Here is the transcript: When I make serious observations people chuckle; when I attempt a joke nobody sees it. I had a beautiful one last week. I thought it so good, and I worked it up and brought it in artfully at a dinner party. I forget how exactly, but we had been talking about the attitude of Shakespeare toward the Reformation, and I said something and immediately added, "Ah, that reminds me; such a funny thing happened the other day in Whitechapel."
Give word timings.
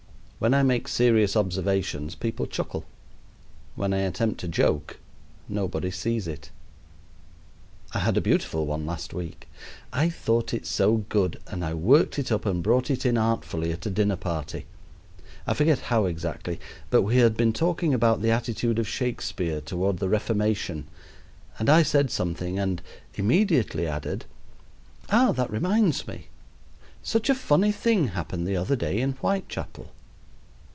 When 0.43 0.55
I 0.55 0.63
make 0.63 0.87
serious 0.87 1.35
observations 1.35 2.15
people 2.15 2.47
chuckle; 2.47 2.83
when 3.75 3.93
I 3.93 3.99
attempt 3.99 4.43
a 4.43 4.47
joke 4.47 4.97
nobody 5.47 5.91
sees 5.91 6.27
it. 6.27 6.49
I 7.93 7.99
had 7.99 8.17
a 8.17 8.21
beautiful 8.21 8.65
one 8.65 8.83
last 8.83 9.13
week. 9.13 9.47
I 9.93 10.09
thought 10.09 10.51
it 10.51 10.65
so 10.65 11.05
good, 11.09 11.39
and 11.45 11.63
I 11.63 11.75
worked 11.75 12.17
it 12.17 12.31
up 12.31 12.47
and 12.47 12.63
brought 12.63 12.89
it 12.89 13.05
in 13.05 13.19
artfully 13.19 13.71
at 13.71 13.85
a 13.85 13.91
dinner 13.91 14.15
party. 14.15 14.65
I 15.45 15.53
forget 15.53 15.77
how 15.77 16.05
exactly, 16.05 16.59
but 16.89 17.03
we 17.03 17.17
had 17.17 17.37
been 17.37 17.53
talking 17.53 17.93
about 17.93 18.23
the 18.23 18.31
attitude 18.31 18.79
of 18.79 18.87
Shakespeare 18.87 19.61
toward 19.61 19.99
the 19.99 20.09
Reformation, 20.09 20.87
and 21.59 21.69
I 21.69 21.83
said 21.83 22.09
something 22.09 22.57
and 22.57 22.81
immediately 23.13 23.85
added, 23.85 24.25
"Ah, 25.11 25.33
that 25.33 25.51
reminds 25.51 26.07
me; 26.07 26.29
such 27.03 27.29
a 27.29 27.35
funny 27.35 27.71
thing 27.71 28.07
happened 28.07 28.47
the 28.47 28.57
other 28.57 28.75
day 28.75 28.99
in 29.01 29.11
Whitechapel." 29.13 29.91